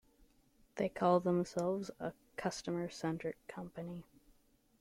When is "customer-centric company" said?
2.35-4.03